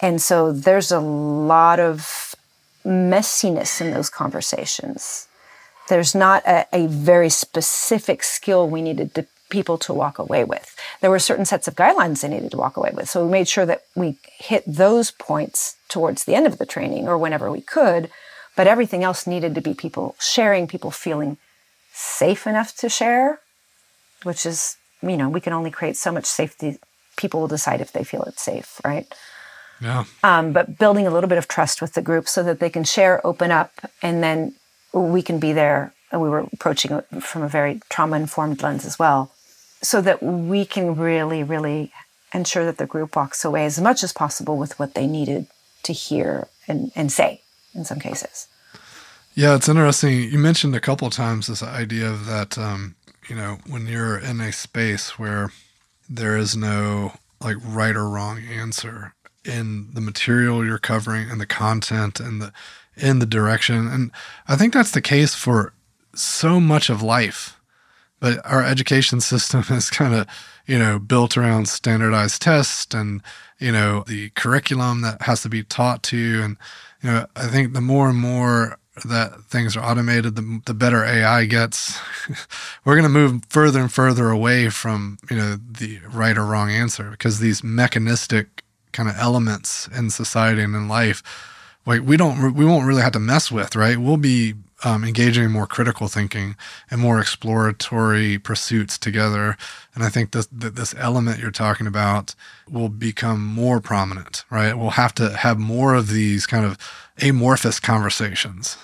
[0.00, 2.34] And so there's a lot of
[2.84, 5.26] messiness in those conversations.
[5.88, 10.74] There's not a, a very specific skill we needed to people to walk away with.
[11.00, 13.08] There were certain sets of guidelines they needed to walk away with.
[13.08, 17.08] So we made sure that we hit those points towards the end of the training
[17.08, 18.10] or whenever we could.
[18.56, 21.36] But everything else needed to be people sharing, people feeling
[21.92, 23.40] safe enough to share,
[24.22, 26.78] which is, you know, we can only create so much safety.
[27.16, 29.06] People will decide if they feel it's safe, right?
[29.80, 30.04] Yeah.
[30.24, 32.84] Um, but building a little bit of trust with the group so that they can
[32.84, 34.54] share, open up, and then
[34.92, 35.92] we can be there.
[36.10, 39.32] And we were approaching it from a very trauma informed lens as well
[39.86, 41.92] so that we can really, really
[42.34, 45.46] ensure that the group walks away as much as possible with what they needed
[45.84, 47.40] to hear and, and say
[47.72, 48.48] in some cases.
[49.34, 50.24] Yeah, it's interesting.
[50.24, 52.96] You mentioned a couple times this idea of that, um,
[53.28, 55.52] you know, when you're in a space where
[56.08, 61.46] there is no like right or wrong answer in the material you're covering and the
[61.46, 62.52] content and the
[62.96, 63.86] in the direction.
[63.86, 64.10] And
[64.48, 65.74] I think that's the case for
[66.12, 67.55] so much of life
[68.20, 70.26] but our education system is kind of
[70.66, 73.22] you know built around standardized tests and
[73.58, 76.42] you know the curriculum that has to be taught to you.
[76.42, 76.56] and
[77.02, 81.04] you know i think the more and more that things are automated the, the better
[81.04, 82.00] ai gets
[82.84, 86.70] we're going to move further and further away from you know the right or wrong
[86.70, 91.22] answer because these mechanistic kind of elements in society and in life
[91.84, 95.44] like we don't we won't really have to mess with right we'll be um, engaging
[95.44, 96.56] in more critical thinking
[96.90, 99.56] and more exploratory pursuits together.
[99.94, 102.34] And I think this this element you're talking about
[102.68, 104.76] will become more prominent, right?
[104.76, 106.76] We'll have to have more of these kind of
[107.22, 108.76] amorphous conversations.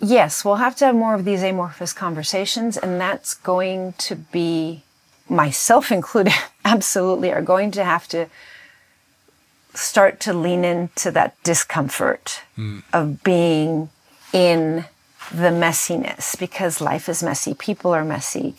[0.00, 4.82] Yes, we'll have to have more of these amorphous conversations, and that's going to be
[5.28, 6.34] myself included,
[6.64, 8.28] absolutely, are going to have to
[9.74, 12.82] start to lean into that discomfort mm.
[12.92, 13.90] of being
[14.32, 14.84] in
[15.30, 18.54] the messiness because life is messy, people are messy.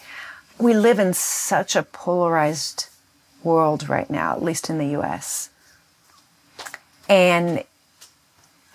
[0.60, 2.88] We live in such a polarized
[3.44, 5.50] world right now, at least in the US.
[7.08, 7.64] And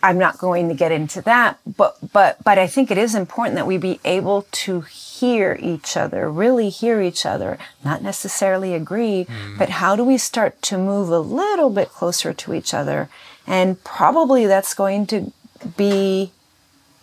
[0.04, 3.57] I'm not going to get into that, but but but I think it is important
[3.57, 9.24] that we be able to hear each other, really hear each other, not necessarily agree,
[9.24, 9.59] mm.
[9.59, 13.09] but how do we start to move a little bit closer to each other?
[13.46, 15.33] And probably that's going to
[15.76, 16.33] be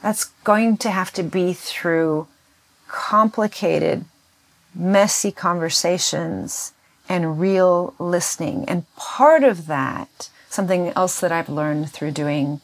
[0.01, 2.27] that's going to have to be through
[2.87, 4.05] complicated,
[4.73, 6.73] messy conversations
[7.07, 8.65] and real listening.
[8.67, 12.61] And part of that, something else that I've learned through doing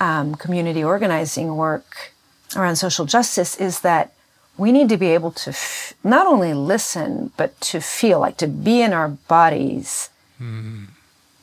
[0.00, 2.12] um, community organizing work
[2.56, 4.12] around social justice is that
[4.56, 8.46] we need to be able to f- not only listen, but to feel, like to
[8.46, 10.10] be in our bodies
[10.40, 10.86] mm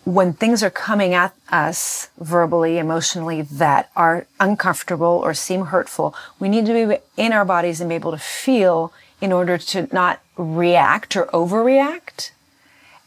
[0.03, 6.49] when things are coming at us verbally, emotionally that are uncomfortable or seem hurtful, we
[6.49, 10.19] need to be in our bodies and be able to feel in order to not
[10.35, 12.31] react or overreact.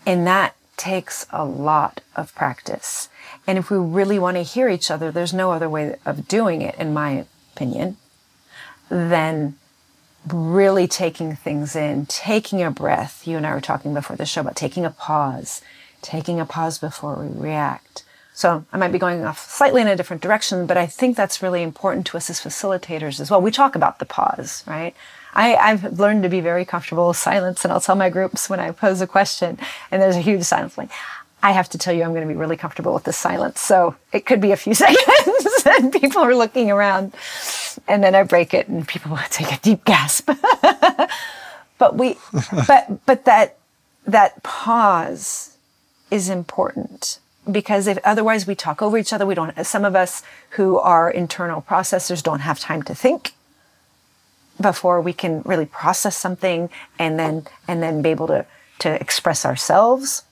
[0.06, 3.08] And that takes a lot of practice.
[3.46, 6.62] And if we really want to hear each other, there's no other way of doing
[6.62, 7.96] it, in my opinion,
[8.88, 9.56] than
[10.26, 13.26] really taking things in, taking a breath.
[13.26, 15.60] You and I were talking before the show about taking a pause
[16.04, 18.04] taking a pause before we react.
[18.34, 21.42] So I might be going off slightly in a different direction, but I think that's
[21.42, 23.40] really important to us as facilitators as well.
[23.40, 24.94] We talk about the pause, right?
[25.34, 28.60] I, I've learned to be very comfortable with silence, and I'll tell my groups when
[28.60, 29.58] I pose a question
[29.90, 30.90] and there's a huge silence, like,
[31.42, 33.60] I have to tell you, I'm going to be really comfortable with the silence.
[33.60, 37.14] So it could be a few seconds and people are looking around.
[37.86, 40.30] and then I break it, and people will take a deep gasp.
[41.78, 42.16] but we,
[42.66, 43.56] but but that
[44.06, 45.53] that pause
[46.10, 47.18] is important
[47.50, 49.66] because if otherwise we talk over each other, we don't.
[49.66, 53.32] Some of us who are internal processors don't have time to think
[54.60, 58.46] before we can really process something and then and then be able to
[58.80, 60.22] to express ourselves.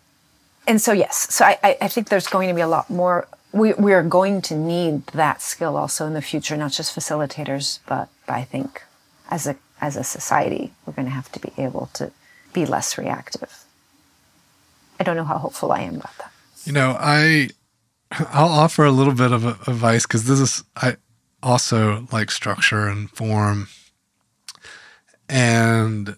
[0.66, 3.74] And so yes, so I, I think there's going to be a lot more we,
[3.74, 8.08] we are going to need that skill also in the future, not just facilitators, but,
[8.26, 8.82] but I think
[9.30, 12.10] as a, as a society, we're going to have to be able to
[12.52, 13.64] be less reactive.
[15.02, 16.30] I don't know how hopeful I am about that.
[16.64, 17.48] You know, I,
[18.12, 20.96] I'll offer a little bit of advice because this is, I
[21.42, 23.66] also like structure and form.
[25.28, 26.16] And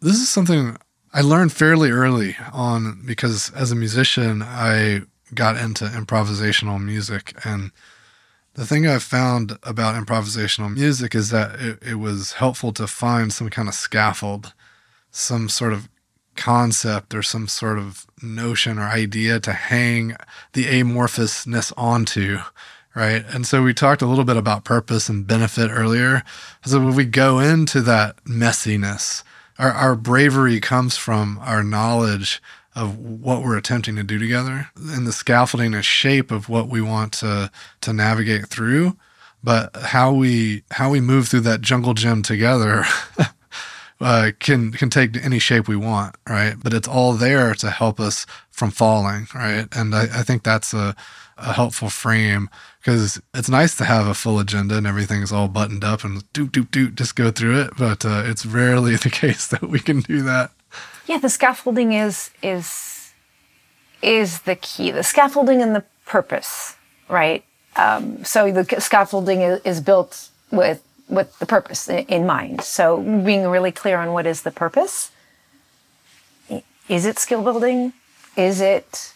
[0.00, 0.76] this is something
[1.12, 5.00] I learned fairly early on because as a musician, I
[5.34, 7.36] got into improvisational music.
[7.44, 7.72] And
[8.52, 13.32] the thing I've found about improvisational music is that it, it was helpful to find
[13.32, 14.52] some kind of scaffold,
[15.10, 15.88] some sort of
[16.36, 20.16] concept or some sort of notion or idea to hang
[20.52, 22.38] the amorphousness onto
[22.96, 23.24] right?
[23.30, 26.22] And so we talked a little bit about purpose and benefit earlier.
[26.64, 29.24] So when we go into that messiness
[29.58, 32.42] our, our bravery comes from our knowledge
[32.74, 36.80] of what we're attempting to do together and the scaffolding and shape of what we
[36.80, 38.96] want to to navigate through.
[39.42, 42.84] But how we how we move through that jungle gym together
[44.00, 48.00] uh, can can take any shape we want right but it's all there to help
[48.00, 50.94] us from falling right and i, I think that's a,
[51.38, 55.84] a helpful frame because it's nice to have a full agenda and everything's all buttoned
[55.84, 59.46] up and doot doot doot just go through it but uh, it's rarely the case
[59.46, 60.50] that we can do that
[61.06, 63.12] yeah, the scaffolding is is
[64.02, 64.90] is the key.
[64.90, 66.76] The scaffolding and the purpose,
[67.08, 67.44] right?
[67.76, 72.62] Um, so the scaffolding is, is built with with the purpose in mind.
[72.62, 75.10] So being really clear on what is the purpose.
[76.88, 77.92] Is it skill building?
[78.36, 79.14] Is it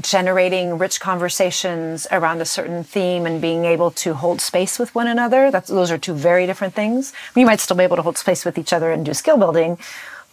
[0.00, 5.06] generating rich conversations around a certain theme and being able to hold space with one
[5.06, 5.50] another?
[5.50, 7.12] That's those are two very different things.
[7.34, 9.78] We might still be able to hold space with each other and do skill building,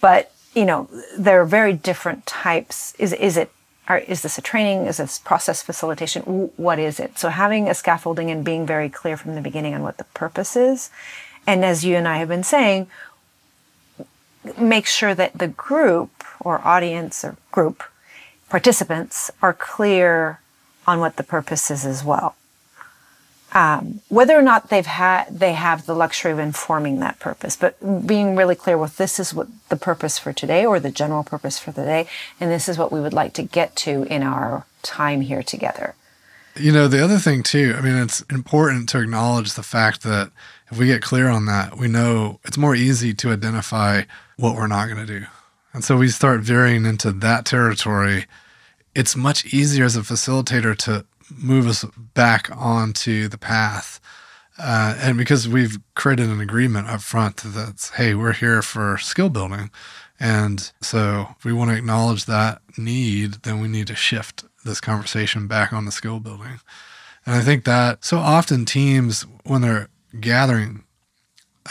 [0.01, 2.93] but you know, there are very different types.
[2.99, 3.51] Is is it
[3.87, 4.85] are, is this a training?
[4.85, 6.23] Is this process facilitation?
[6.55, 7.17] What is it?
[7.17, 10.55] So having a scaffolding and being very clear from the beginning on what the purpose
[10.55, 10.89] is,
[11.45, 12.87] and as you and I have been saying,
[14.57, 17.83] make sure that the group or audience or group
[18.49, 20.39] participants are clear
[20.85, 22.35] on what the purpose is as well
[23.53, 28.05] um, whether or not they've had they have the luxury of informing that purpose but
[28.05, 31.59] being really clear with this is what the purpose for today or the general purpose
[31.59, 32.07] for the day
[32.39, 35.95] and this is what we would like to get to in our time here together.
[36.55, 40.31] You know the other thing too i mean it's important to acknowledge the fact that
[40.71, 44.03] if we get clear on that we know it's more easy to identify
[44.37, 45.25] what we're not going to do.
[45.73, 48.25] And so we start veering into that territory.
[48.93, 53.99] It's much easier as a facilitator to move us back onto the path.
[54.57, 59.29] Uh, and because we've created an agreement up front that's, hey, we're here for skill
[59.29, 59.71] building.
[60.19, 64.79] And so if we want to acknowledge that need, then we need to shift this
[64.79, 66.59] conversation back on the skill building.
[67.25, 70.83] And I think that so often teams, when they're gathering,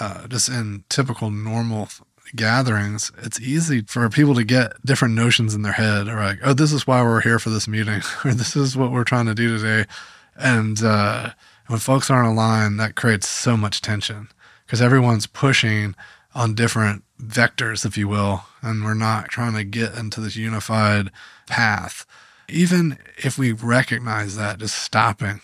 [0.01, 1.89] uh, just in typical normal
[2.35, 6.55] gatherings, it's easy for people to get different notions in their head or like, oh,
[6.55, 9.35] this is why we're here for this meeting, or this is what we're trying to
[9.35, 9.89] do today.
[10.37, 11.31] And uh,
[11.67, 14.29] when folks aren't aligned, that creates so much tension
[14.65, 15.95] because everyone's pushing
[16.35, 21.11] on different vectors, if you will, and we're not trying to get into this unified
[21.47, 22.07] path.
[22.49, 25.41] Even if we recognize that, just stopping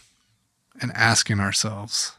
[0.81, 2.17] and asking ourselves,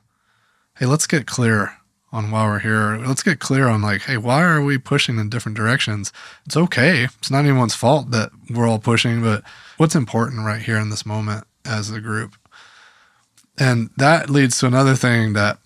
[0.77, 1.79] hey, let's get clear
[2.12, 2.98] on why we're here.
[2.98, 6.12] Let's get clear on like, hey, why are we pushing in different directions?
[6.45, 7.04] It's okay.
[7.04, 9.43] It's not anyone's fault that we're all pushing, but
[9.78, 12.36] what's important right here in this moment as a group?
[13.58, 15.60] And that leads to another thing that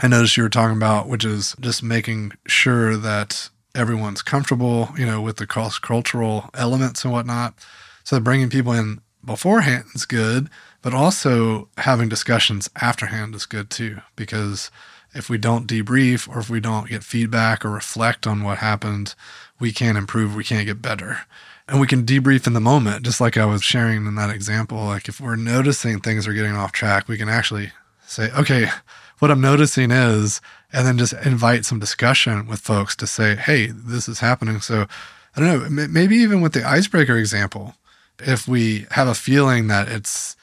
[0.00, 5.06] I noticed you were talking about, which is just making sure that everyone's comfortable, you
[5.06, 7.54] know, with the cross cultural elements and whatnot.
[8.04, 10.48] So bringing people in beforehand is good,
[10.82, 14.70] but also having discussions afterhand is good too, because
[15.16, 19.14] if we don't debrief or if we don't get feedback or reflect on what happened,
[19.58, 21.20] we can't improve, we can't get better.
[21.66, 24.78] And we can debrief in the moment, just like I was sharing in that example.
[24.78, 27.72] Like if we're noticing things are getting off track, we can actually
[28.06, 28.68] say, okay,
[29.18, 30.40] what I'm noticing is,
[30.72, 34.60] and then just invite some discussion with folks to say, hey, this is happening.
[34.60, 34.86] So
[35.34, 37.74] I don't know, maybe even with the icebreaker example,
[38.18, 40.36] if we have a feeling that it's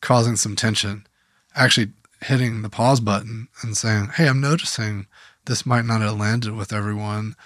[0.00, 1.06] causing some tension,
[1.54, 1.92] actually
[2.24, 5.06] hitting the pause button and saying, "Hey, I'm noticing
[5.46, 7.36] this might not have landed with everyone.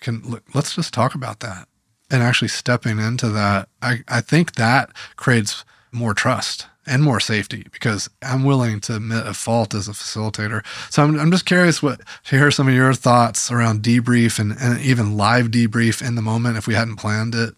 [0.00, 1.68] Can let's just talk about that."
[2.10, 7.66] And actually stepping into that, I, I think that creates more trust and more safety
[7.70, 10.64] because I'm willing to admit a fault as a facilitator.
[10.90, 14.52] So I'm, I'm just curious what to hear some of your thoughts around debrief and,
[14.58, 17.54] and even live debrief in the moment if we hadn't planned it.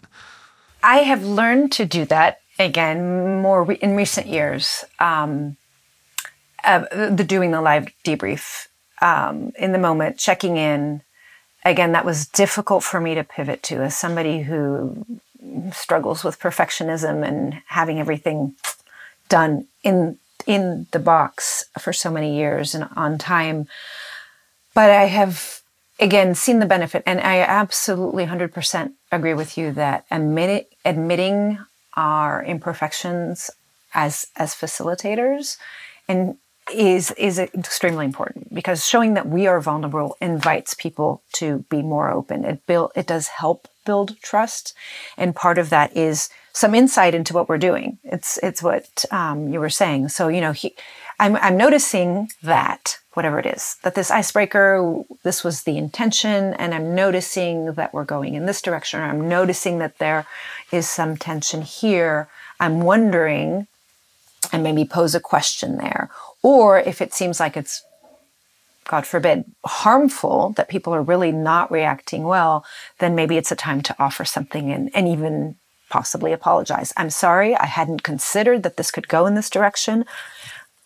[0.83, 4.85] I have learned to do that again more re- in recent years.
[4.99, 5.57] Um,
[6.65, 8.67] uh, the doing the live debrief
[9.03, 11.03] um, in the moment, checking in.
[11.65, 15.05] Again, that was difficult for me to pivot to as somebody who
[15.73, 18.55] struggles with perfectionism and having everything
[19.29, 23.69] done in in the box for so many years and on time.
[24.75, 25.61] But I have
[25.99, 31.59] again seen the benefit, and I absolutely 100% agree with you that admit, admitting
[31.95, 33.51] our imperfections
[33.93, 35.57] as as facilitators
[36.09, 36.37] and
[36.73, 42.11] is is extremely important because showing that we are vulnerable invites people to be more
[42.11, 42.45] open.
[42.45, 44.75] It build it does help build trust,
[45.17, 47.99] and part of that is some insight into what we're doing.
[48.05, 50.09] It's it's what um, you were saying.
[50.09, 50.75] So you know, he,
[51.19, 56.75] I'm I'm noticing that whatever it is that this icebreaker this was the intention, and
[56.75, 59.01] I'm noticing that we're going in this direction.
[59.01, 60.27] I'm noticing that there
[60.73, 62.29] is some tension here.
[62.59, 63.67] I'm wondering,
[64.53, 66.11] and maybe pose a question there,
[66.43, 67.85] or if it seems like it's
[68.91, 72.65] God forbid, harmful, that people are really not reacting well,
[72.99, 75.55] then maybe it's a time to offer something and, and even
[75.91, 76.93] possibly apologize.
[76.97, 80.07] I'm sorry, I hadn't considered that this could go in this direction.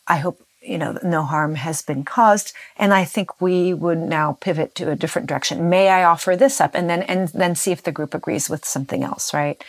[0.06, 4.38] I hope you know no harm has been caused and i think we would now
[4.40, 7.70] pivot to a different direction may i offer this up and then and then see
[7.70, 9.62] if the group agrees with something else right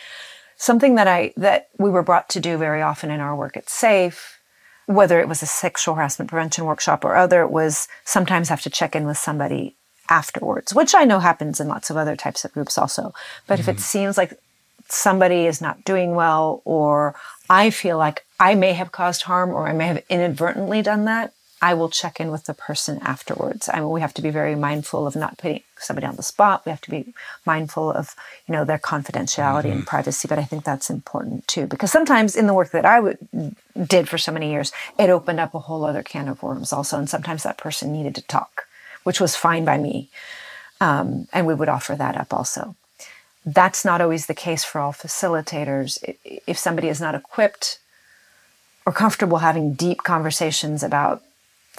[0.56, 3.68] something that i that we were brought to do very often in our work at
[3.68, 4.35] safe
[4.86, 8.70] whether it was a sexual harassment prevention workshop or other it was sometimes have to
[8.70, 9.76] check in with somebody
[10.08, 13.12] afterwards which i know happens in lots of other types of groups also
[13.46, 13.60] but mm-hmm.
[13.60, 13.80] if it mm-hmm.
[13.80, 14.38] seems like
[14.88, 17.14] somebody is not doing well, or
[17.48, 21.32] I feel like I may have caused harm or I may have inadvertently done that,
[21.62, 23.68] I will check in with the person afterwards.
[23.72, 26.66] I mean, we have to be very mindful of not putting somebody on the spot.
[26.66, 27.14] We have to be
[27.46, 28.14] mindful of,
[28.46, 29.72] you know, their confidentiality mm-hmm.
[29.72, 30.28] and privacy.
[30.28, 33.18] But I think that's important too, because sometimes in the work that I would,
[33.86, 36.98] did for so many years, it opened up a whole other can of worms also.
[36.98, 38.66] And sometimes that person needed to talk,
[39.04, 40.10] which was fine by me.
[40.80, 42.76] Um, and we would offer that up also
[43.46, 45.98] that's not always the case for all facilitators.
[46.24, 47.78] If somebody is not equipped
[48.84, 51.22] or comfortable having deep conversations about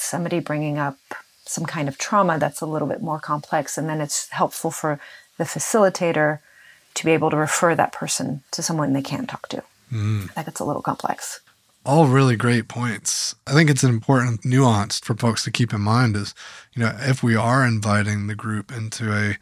[0.01, 0.97] somebody bringing up
[1.45, 4.99] some kind of trauma that's a little bit more complex, and then it's helpful for
[5.37, 6.39] the facilitator
[6.93, 9.63] to be able to refer that person to someone they can talk to.
[9.91, 10.33] Mm.
[10.33, 11.39] That gets a little complex.
[11.85, 13.35] All really great points.
[13.45, 16.35] I think it's an important nuance for folks to keep in mind is,
[16.73, 19.37] you know, if we are inviting the group into a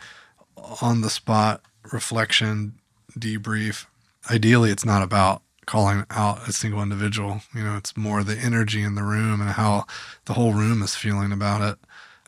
[0.82, 2.74] on the spot reflection,
[3.18, 3.86] debrief.
[4.30, 7.42] Ideally, it's not about calling out a single individual.
[7.54, 9.86] You know, it's more the energy in the room and how
[10.26, 11.78] the whole room is feeling about it.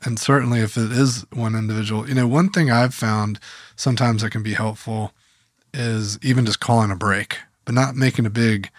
[0.04, 3.40] And certainly, if it is one individual, you know, one thing I've found
[3.76, 5.12] sometimes that can be helpful
[5.74, 8.70] is even just calling a break, but not making a big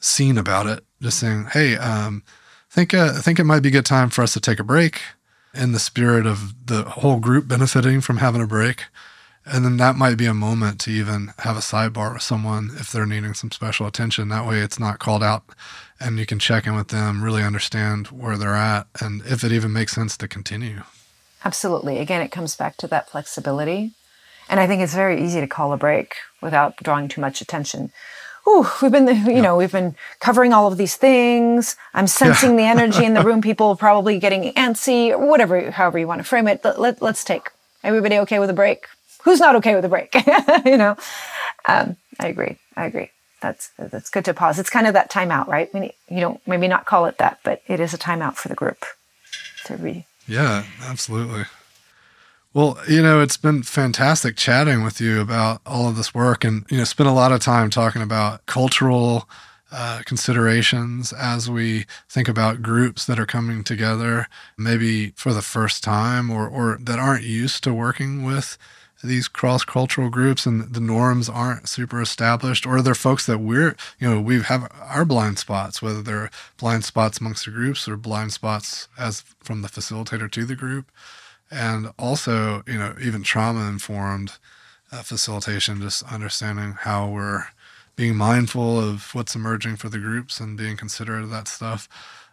[0.00, 0.84] scene about it.
[1.02, 2.22] Just saying, "Hey, um,
[2.70, 4.64] think uh, I think it might be a good time for us to take a
[4.64, 5.02] break."
[5.52, 8.86] In the spirit of the whole group benefiting from having a break,
[9.46, 12.90] and then that might be a moment to even have a sidebar with someone if
[12.90, 14.28] they're needing some special attention.
[14.28, 15.44] That way it's not called out
[16.00, 19.52] and you can check in with them, really understand where they're at, and if it
[19.52, 20.82] even makes sense to continue.
[21.44, 21.98] Absolutely.
[21.98, 23.92] Again, it comes back to that flexibility.
[24.48, 27.92] And I think it's very easy to call a break without drawing too much attention.
[28.46, 31.76] Ooh, we've been, you know, we've been covering all of these things.
[31.94, 32.56] I'm sensing yeah.
[32.56, 33.40] the energy in the room.
[33.40, 36.62] People probably getting antsy or whatever, however you want to frame it.
[36.62, 37.50] Let, let, let's take
[37.82, 38.86] everybody okay with a break?
[39.24, 40.14] Who's not okay with a break?
[40.64, 40.96] you know,
[41.66, 42.58] um, I agree.
[42.76, 43.10] I agree.
[43.40, 44.58] That's that's good to pause.
[44.58, 45.72] It's kind of that timeout, right?
[45.74, 48.48] We need, you don't maybe not call it that, but it is a timeout for
[48.48, 48.84] the group
[49.66, 50.04] to read.
[50.26, 51.44] Yeah, absolutely.
[52.54, 56.64] Well, you know, it's been fantastic chatting with you about all of this work, and
[56.70, 59.28] you know, spent a lot of time talking about cultural
[59.72, 65.82] uh, considerations as we think about groups that are coming together, maybe for the first
[65.82, 68.56] time, or or that aren't used to working with
[69.04, 73.76] these cross cultural groups and the norms aren't super established, or they're folks that we're,
[73.98, 77.96] you know, we have our blind spots, whether they're blind spots amongst the groups or
[77.96, 80.90] blind spots as from the facilitator to the group.
[81.50, 84.32] And also, you know, even trauma informed
[84.90, 87.44] uh, facilitation, just understanding how we're
[87.96, 91.88] being mindful of what's emerging for the groups and being considerate of that stuff.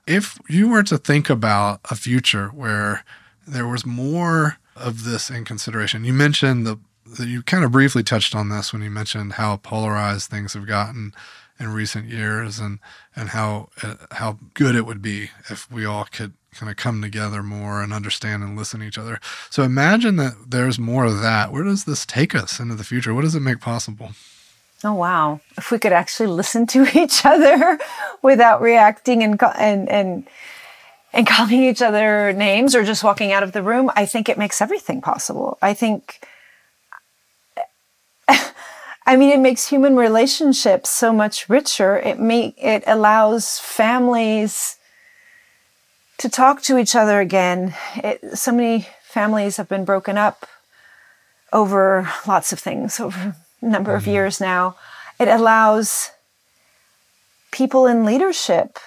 [0.07, 3.03] If you were to think about a future where
[3.45, 6.79] there was more of this in consideration, you mentioned the
[7.19, 11.13] you kind of briefly touched on this when you mentioned how polarized things have gotten
[11.59, 12.79] in recent years and
[13.15, 17.01] and how uh, how good it would be if we all could kind of come
[17.01, 19.19] together more and understand and listen to each other.
[19.49, 21.51] So imagine that there's more of that.
[21.51, 23.13] Where does this take us into the future?
[23.13, 24.11] What does it make possible?
[24.83, 25.39] Oh wow!
[25.57, 27.79] If we could actually listen to each other
[28.21, 30.27] without reacting and and and
[31.13, 34.37] and calling each other names or just walking out of the room, I think it
[34.37, 35.57] makes everything possible.
[35.61, 36.25] I think
[39.05, 41.97] I mean, it makes human relationships so much richer.
[41.97, 44.77] It make it allows families
[46.17, 47.73] to talk to each other again.
[47.95, 50.45] It, so many families have been broken up
[51.51, 54.11] over lots of things over a number of mm-hmm.
[54.11, 54.75] years now.
[55.19, 56.11] It allows
[57.51, 58.79] people in leadership,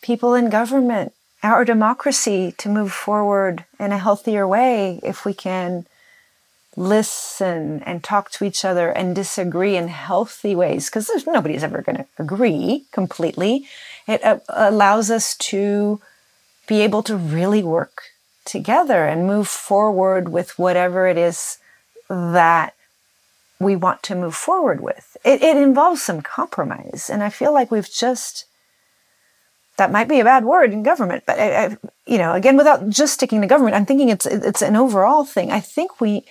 [0.00, 1.12] people in government,
[1.46, 5.86] our democracy to move forward in a healthier way if we can
[6.76, 11.96] listen and talk to each other and disagree in healthy ways because nobody's ever going
[11.96, 13.66] to agree completely.
[14.06, 16.00] It uh, allows us to
[16.66, 18.02] be able to really work
[18.44, 21.58] together and move forward with whatever it is
[22.08, 22.74] that
[23.58, 25.16] we want to move forward with.
[25.24, 27.08] It, it involves some compromise.
[27.10, 28.44] And I feel like we've just,
[29.76, 32.88] that might be a bad word in government, but I, I, you know, again, without
[32.88, 35.52] just sticking to government, I'm thinking it's, it's an overall thing.
[35.52, 36.24] I think we,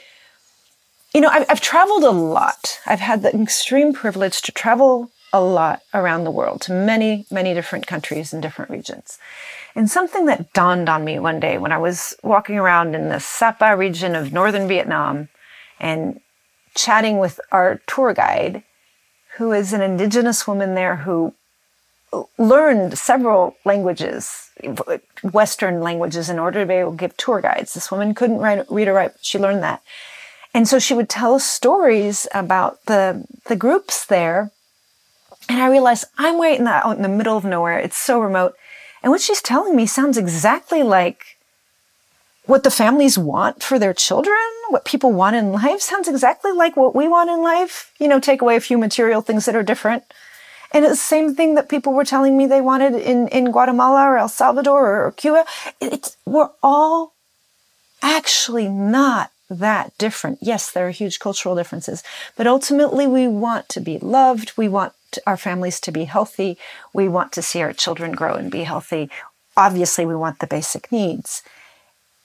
[1.14, 2.80] you know, I've, I've traveled a lot.
[2.86, 7.54] I've had the extreme privilege to travel a lot around the world to many, many
[7.54, 9.20] different countries and different regions.
[9.76, 13.20] And something that dawned on me one day when I was walking around in the
[13.20, 15.28] Sapa region of northern Vietnam
[15.80, 16.22] and
[16.74, 18.64] chatting with our tour guide,
[19.38, 21.34] who is an indigenous woman there who
[22.38, 24.50] learned several languages,
[25.24, 27.74] Western languages, in order to be able to give tour guides.
[27.74, 29.82] This woman couldn't write, read or write, but she learned that.
[30.54, 34.52] And so she would tell us stories about the, the groups there.
[35.50, 37.78] And I realized I'm way in the, out in the middle of nowhere.
[37.78, 38.56] It's so remote.
[39.04, 41.38] And what she's telling me sounds exactly like
[42.46, 44.38] what the families want for their children,
[44.70, 47.92] what people want in life sounds exactly like what we want in life.
[48.00, 50.04] You know, take away a few material things that are different.
[50.76, 54.10] And it's the same thing that people were telling me they wanted in, in Guatemala
[54.10, 55.46] or El Salvador or Cuba.
[55.80, 57.14] It's, we're all
[58.02, 60.40] actually not that different.
[60.42, 62.04] Yes, there are huge cultural differences,
[62.36, 64.52] but ultimately we want to be loved.
[64.58, 64.92] We want
[65.26, 66.58] our families to be healthy.
[66.94, 69.10] We want to see our children grow and be healthy.
[69.56, 71.42] Obviously, we want the basic needs.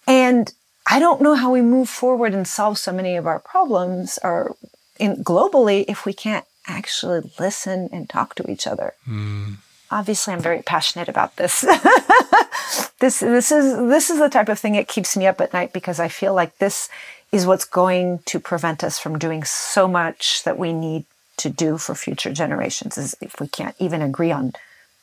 [0.08, 0.52] And
[0.88, 4.56] I don't know how we move forward and solve so many of our problems or
[4.98, 8.94] in, globally if we can't actually listen and talk to each other.
[9.08, 9.56] Mm.
[9.90, 11.60] Obviously, I'm very passionate about this.
[13.00, 15.72] this this is this is the type of thing that keeps me up at night
[15.72, 16.88] because I feel like this
[17.32, 21.04] is what's going to prevent us from doing so much that we need
[21.40, 24.52] to do for future generations is if we can't even agree on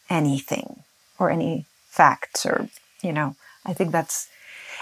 [0.09, 0.84] anything
[1.18, 2.70] or any facts or
[3.01, 4.30] you know i think that's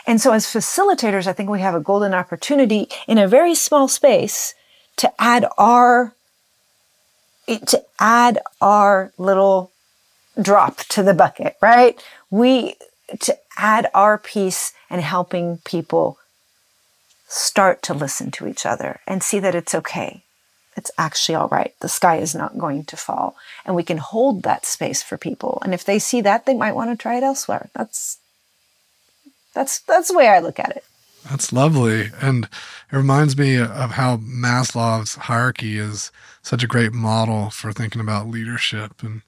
[0.05, 3.88] and so as facilitators i think we have a golden opportunity in a very small
[3.88, 4.53] space
[4.97, 6.13] to add our
[7.48, 9.72] to add our little
[10.41, 12.76] drop to the bucket right we
[13.20, 16.18] to add our piece and helping people
[17.28, 20.24] start to listen to each other and see that it's okay.
[20.78, 21.74] It's actually all right.
[21.80, 23.36] The sky is not going to fall.
[23.66, 25.60] And we can hold that space for people.
[25.64, 27.70] And if they see that, they might want to try it elsewhere.
[27.74, 28.20] That's
[29.54, 30.84] that's that's the way I look at it.
[31.30, 32.11] That's lovely.
[32.21, 32.45] And
[32.91, 36.11] it reminds me of how Maslow's hierarchy is
[36.41, 39.21] such a great model for thinking about leadership and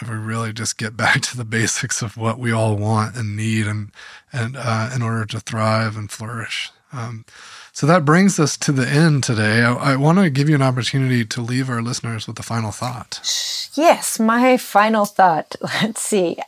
[0.00, 3.36] if we really just get back to the basics of what we all want and
[3.36, 3.90] need and
[4.32, 6.70] and uh, in order to thrive and flourish.
[6.92, 7.24] Um,
[7.72, 9.62] so that brings us to the end today.
[9.62, 12.70] I, I want to give you an opportunity to leave our listeners with a final
[12.70, 13.20] thought.
[13.74, 15.56] Yes, my final thought.
[15.82, 16.38] Let's see.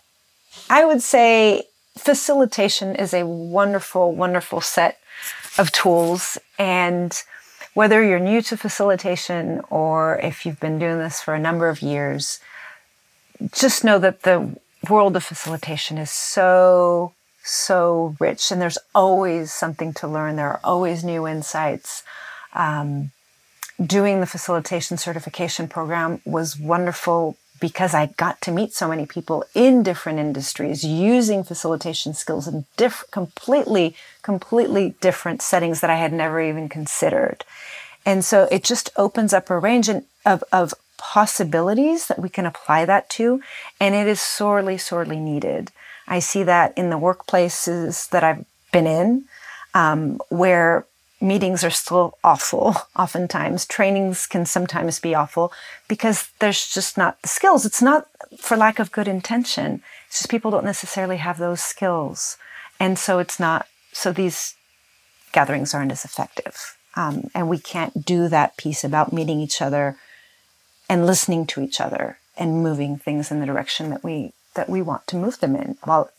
[0.71, 1.65] I would say
[1.99, 4.99] facilitation is a wonderful, wonderful set
[5.59, 6.39] of tools.
[6.59, 7.13] And
[7.75, 11.83] whether you're new to facilitation or if you've been doing this for a number of
[11.83, 12.41] years,
[13.53, 14.57] just know that the
[14.89, 20.37] world of facilitation is so, so rich and there's always something to learn.
[20.37, 22.03] There are always new insights.
[22.53, 23.11] Um,
[23.85, 29.45] doing the facilitation certification program was wonderful because I got to meet so many people
[29.55, 36.13] in different industries using facilitation skills in diff- completely, completely different settings that I had
[36.13, 37.45] never even considered.
[38.05, 42.85] And so it just opens up a range of, of possibilities that we can apply
[42.85, 43.41] that to,
[43.81, 45.71] and it is sorely, sorely needed.
[46.07, 49.25] I see that in the workplaces that I've been in,
[49.75, 50.87] um, where
[51.21, 53.67] meetings are still awful oftentimes.
[53.67, 55.53] Trainings can sometimes be awful
[55.89, 57.67] because there's just not the skills.
[57.67, 58.07] It's not
[58.39, 59.83] for lack of good intention.
[60.07, 62.37] It's just people don't necessarily have those skills.
[62.81, 64.55] And so it's not so these
[65.33, 66.77] gatherings aren't as effective.
[66.95, 69.97] Um, and we can't do that piece about meeting each other
[70.89, 74.83] and listening to each other and moving things in the direction that we that we
[74.83, 76.11] want to move them in while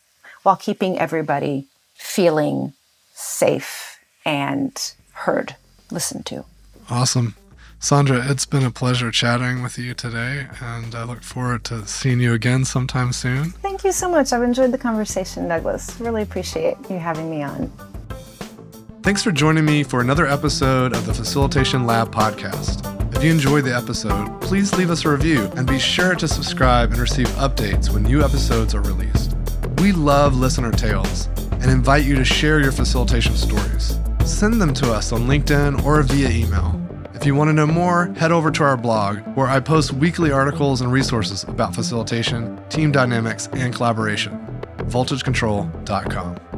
[0.43, 2.73] while keeping everybody feeling
[3.13, 3.98] safe
[4.29, 5.55] and heard,
[5.89, 6.45] listened to.
[6.87, 7.33] Awesome.
[7.79, 12.19] Sandra, it's been a pleasure chatting with you today, and I look forward to seeing
[12.19, 13.51] you again sometime soon.
[13.51, 14.31] Thank you so much.
[14.31, 15.99] I've enjoyed the conversation, Douglas.
[15.99, 17.71] Really appreciate you having me on.
[19.01, 22.85] Thanks for joining me for another episode of the Facilitation Lab podcast.
[23.15, 26.91] If you enjoyed the episode, please leave us a review and be sure to subscribe
[26.91, 29.35] and receive updates when new episodes are released.
[29.79, 33.97] We love listener tales and invite you to share your facilitation stories.
[34.25, 36.79] Send them to us on LinkedIn or via email.
[37.13, 40.31] If you want to know more, head over to our blog, where I post weekly
[40.31, 44.39] articles and resources about facilitation, team dynamics, and collaboration.
[44.77, 46.48] VoltageControl.com.